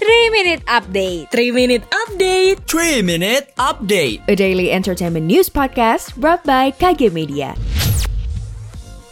3 0.00 0.32
Minute 0.32 0.64
Update. 0.64 1.28
3 1.28 1.52
Minute 1.52 1.84
Update. 1.92 2.56
3 2.64 3.04
Minute 3.04 3.52
Update. 3.60 4.24
A 4.32 4.34
daily 4.34 4.72
entertainment 4.72 5.28
news 5.28 5.52
podcast 5.52 6.16
brought 6.16 6.40
by 6.48 6.72
KG 6.72 7.12
Media. 7.12 7.52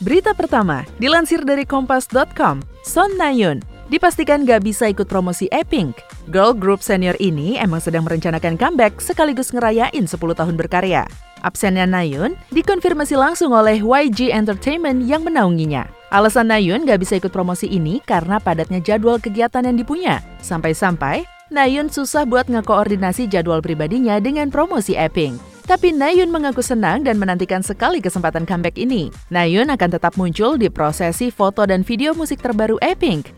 Berita 0.00 0.32
pertama, 0.32 0.88
dilansir 0.96 1.44
dari 1.44 1.68
Kompas.com, 1.68 2.64
Son 2.88 3.12
Nayun 3.20 3.60
dipastikan 3.92 4.48
gak 4.48 4.64
bisa 4.64 4.88
ikut 4.88 5.04
promosi 5.04 5.44
Epink. 5.52 6.00
Girl 6.32 6.56
group 6.56 6.80
senior 6.80 7.20
ini 7.20 7.60
emang 7.60 7.84
sedang 7.84 8.08
merencanakan 8.08 8.56
comeback 8.56 9.04
sekaligus 9.04 9.52
ngerayain 9.52 10.08
10 10.08 10.16
tahun 10.16 10.56
berkarya. 10.56 11.04
Absennya 11.42 11.86
Nayun 11.86 12.34
dikonfirmasi 12.50 13.14
langsung 13.14 13.54
oleh 13.54 13.78
YG 13.82 14.34
Entertainment 14.34 15.06
yang 15.06 15.22
menaunginya. 15.22 15.86
Alasan 16.08 16.48
Nayun 16.48 16.88
gak 16.88 17.04
bisa 17.04 17.20
ikut 17.20 17.28
promosi 17.28 17.68
ini 17.68 18.00
karena 18.02 18.40
padatnya 18.40 18.80
jadwal 18.80 19.20
kegiatan 19.20 19.60
yang 19.60 19.76
dipunya. 19.76 20.24
Sampai-sampai, 20.40 21.28
Nayun 21.52 21.92
susah 21.92 22.24
buat 22.24 22.48
ngekoordinasi 22.48 23.28
jadwal 23.28 23.60
pribadinya 23.60 24.16
dengan 24.20 24.48
promosi 24.48 24.96
Epink. 24.96 25.36
Tapi 25.68 25.92
Nayun 25.92 26.32
mengaku 26.32 26.64
senang 26.64 27.04
dan 27.04 27.20
menantikan 27.20 27.60
sekali 27.60 28.00
kesempatan 28.00 28.48
comeback 28.48 28.80
ini. 28.80 29.12
Nayun 29.28 29.68
akan 29.68 29.90
tetap 30.00 30.16
muncul 30.16 30.56
di 30.56 30.72
prosesi 30.72 31.28
foto 31.28 31.68
dan 31.68 31.84
video 31.84 32.16
musik 32.16 32.40
terbaru 32.40 32.80
Epink. 32.80 33.36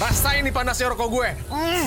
Rasain 0.00 0.40
nih 0.40 0.50
panasnya 0.56 0.88
rokok 0.88 1.08
gue. 1.12 1.28
Mm. 1.52 1.86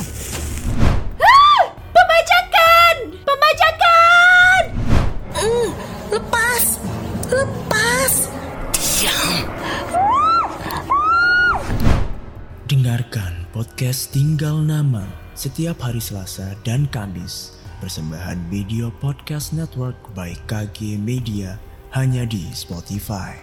Dengarkan 12.96 13.44
podcast 13.52 14.16
Tinggal 14.16 14.64
Nama 14.64 15.04
setiap 15.36 15.84
hari 15.84 16.00
Selasa 16.00 16.56
dan 16.64 16.88
Kamis. 16.96 17.52
Persembahan 17.84 18.40
video 18.48 18.88
podcast 19.04 19.52
network 19.52 20.00
by 20.16 20.32
KG 20.48 20.96
Media 20.96 21.60
hanya 21.92 22.24
di 22.24 22.48
Spotify. 22.56 23.36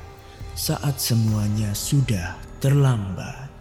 Saat 0.56 1.04
semuanya 1.04 1.76
sudah 1.76 2.32
terlambat. 2.64 3.52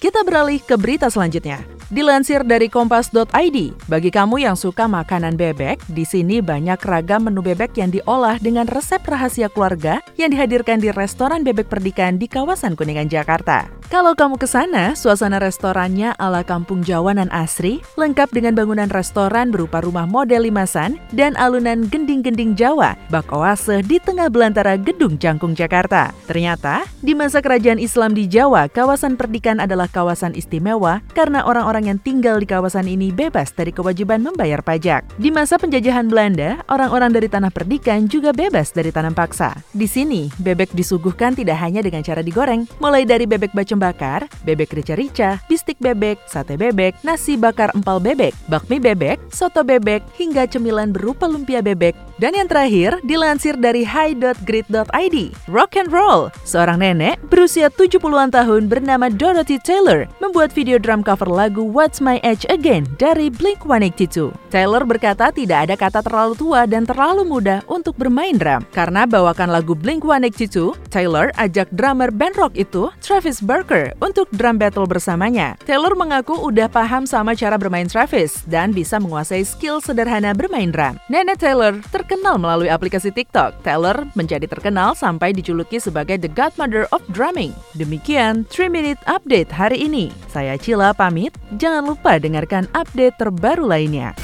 Kita 0.00 0.24
beralih 0.24 0.64
ke 0.64 0.80
berita 0.80 1.12
selanjutnya. 1.12 1.60
Dilansir 1.92 2.48
dari 2.48 2.72
kompas.id, 2.72 3.58
bagi 3.92 4.08
kamu 4.08 4.40
yang 4.40 4.56
suka 4.56 4.88
makanan 4.88 5.36
bebek, 5.36 5.84
di 5.84 6.08
sini 6.08 6.40
banyak 6.40 6.80
ragam 6.80 7.28
menu 7.28 7.44
bebek 7.44 7.76
yang 7.76 7.92
diolah 7.92 8.40
dengan 8.40 8.64
resep 8.72 9.04
rahasia 9.04 9.52
keluarga 9.52 10.00
yang 10.16 10.32
dihadirkan 10.32 10.80
di 10.80 10.88
restoran 10.96 11.44
bebek 11.44 11.68
perdikan 11.68 12.16
di 12.16 12.24
kawasan 12.24 12.72
Kuningan, 12.72 13.12
Jakarta. 13.12 13.77
Kalau 13.88 14.12
kamu 14.12 14.36
ke 14.36 14.44
sana, 14.44 14.92
suasana 14.92 15.40
restorannya 15.40 16.12
ala 16.20 16.44
kampung 16.44 16.84
Jawa 16.84 17.16
nan 17.16 17.32
asri, 17.32 17.80
lengkap 17.96 18.28
dengan 18.36 18.52
bangunan 18.52 18.84
restoran 18.92 19.48
berupa 19.48 19.80
rumah 19.80 20.04
model 20.04 20.44
limasan 20.44 21.00
dan 21.16 21.32
alunan 21.40 21.88
gending-gending 21.88 22.52
Jawa, 22.52 23.00
bak 23.08 23.32
oase 23.32 23.80
di 23.80 23.96
tengah 23.96 24.28
belantara 24.28 24.76
gedung 24.76 25.16
Jangkung 25.16 25.56
Jakarta. 25.56 26.12
Ternyata, 26.28 26.84
di 27.00 27.16
masa 27.16 27.40
kerajaan 27.40 27.80
Islam 27.80 28.12
di 28.12 28.28
Jawa, 28.28 28.68
kawasan 28.68 29.16
perdikan 29.16 29.56
adalah 29.56 29.88
kawasan 29.88 30.36
istimewa 30.36 31.00
karena 31.16 31.48
orang-orang 31.48 31.88
yang 31.88 31.96
tinggal 31.96 32.36
di 32.36 32.44
kawasan 32.44 32.92
ini 32.92 33.08
bebas 33.08 33.56
dari 33.56 33.72
kewajiban 33.72 34.20
membayar 34.20 34.60
pajak. 34.60 35.00
Di 35.16 35.32
masa 35.32 35.56
penjajahan 35.56 36.12
Belanda, 36.12 36.60
orang-orang 36.68 37.16
dari 37.16 37.32
tanah 37.32 37.48
perdikan 37.48 38.04
juga 38.04 38.36
bebas 38.36 38.68
dari 38.68 38.92
tanam 38.92 39.16
paksa. 39.16 39.56
Di 39.72 39.88
sini, 39.88 40.28
bebek 40.36 40.76
disuguhkan 40.76 41.32
tidak 41.32 41.56
hanya 41.64 41.80
dengan 41.80 42.04
cara 42.04 42.20
digoreng, 42.20 42.68
mulai 42.84 43.08
dari 43.08 43.24
bebek 43.24 43.56
bacem 43.56 43.77
bakar, 43.78 44.26
bebek 44.42 44.74
rica-rica, 44.74 45.40
bistik 45.46 45.78
bebek, 45.78 46.18
sate 46.26 46.58
bebek, 46.58 46.98
nasi 47.06 47.38
bakar 47.38 47.70
empal 47.74 48.02
bebek, 48.02 48.34
bakmi 48.50 48.82
bebek, 48.82 49.18
soto 49.30 49.62
bebek, 49.62 50.02
hingga 50.18 50.46
cemilan 50.50 50.90
berupa 50.90 51.30
lumpia 51.30 51.62
bebek. 51.62 51.94
Dan 52.18 52.34
yang 52.34 52.50
terakhir, 52.50 52.98
dilansir 53.06 53.54
dari 53.54 53.86
high.grid.id, 53.86 55.16
rock 55.46 55.72
and 55.78 55.90
roll. 55.94 56.34
Seorang 56.42 56.82
nenek 56.82 57.22
berusia 57.30 57.70
70-an 57.70 58.34
tahun 58.34 58.66
bernama 58.66 59.06
Dorothy 59.06 59.62
Taylor 59.62 60.10
membuat 60.18 60.50
video 60.50 60.82
drum 60.82 61.06
cover 61.06 61.30
lagu 61.30 61.62
What's 61.62 62.02
My 62.02 62.18
Age 62.26 62.42
Again 62.50 62.90
dari 62.98 63.30
Blink-182. 63.30 64.34
Taylor 64.50 64.82
berkata 64.82 65.30
tidak 65.30 65.70
ada 65.70 65.74
kata 65.78 66.00
terlalu 66.02 66.34
tua 66.34 66.66
dan 66.66 66.82
terlalu 66.82 67.22
muda 67.22 67.62
untuk 67.70 67.94
bermain 67.94 68.34
drum. 68.34 68.66
Karena 68.74 69.06
bawakan 69.06 69.54
lagu 69.54 69.78
Blink-182, 69.78 70.74
Taylor 70.90 71.30
ajak 71.38 71.70
drummer 71.70 72.10
band 72.10 72.34
rock 72.34 72.58
itu, 72.58 72.90
Travis 72.98 73.38
Barker, 73.38 73.67
untuk 74.00 74.26
drum 74.32 74.56
battle 74.56 74.88
bersamanya. 74.88 75.54
Taylor 75.68 75.92
mengaku 75.92 76.34
udah 76.34 76.72
paham 76.72 77.04
sama 77.04 77.36
cara 77.36 77.60
bermain 77.60 77.84
Travis 77.84 78.42
dan 78.48 78.72
bisa 78.72 78.96
menguasai 78.96 79.44
skill 79.44 79.84
sederhana 79.84 80.32
bermain 80.32 80.72
drum. 80.72 80.96
Nenek 81.12 81.40
Taylor 81.40 81.76
terkenal 81.92 82.40
melalui 82.40 82.72
aplikasi 82.72 83.12
TikTok. 83.12 83.60
Taylor 83.60 84.08
menjadi 84.16 84.48
terkenal 84.48 84.96
sampai 84.96 85.36
dijuluki 85.36 85.76
sebagai 85.76 86.16
the 86.16 86.30
godmother 86.32 86.88
of 86.90 87.04
drumming. 87.12 87.52
Demikian 87.76 88.48
3 88.48 88.72
Minute 88.72 89.00
Update 89.04 89.52
hari 89.52 89.84
ini. 89.84 90.08
Saya 90.32 90.56
Cila 90.56 90.96
pamit, 90.96 91.36
jangan 91.60 91.84
lupa 91.84 92.16
dengarkan 92.16 92.64
update 92.72 93.20
terbaru 93.20 93.68
lainnya. 93.68 94.16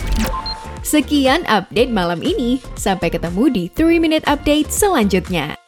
Sekian 0.84 1.48
update 1.48 1.88
malam 1.88 2.20
ini. 2.20 2.60
Sampai 2.76 3.08
ketemu 3.08 3.48
di 3.48 3.64
3 3.72 3.96
Minute 3.96 4.24
Update 4.28 4.68
selanjutnya. 4.68 5.63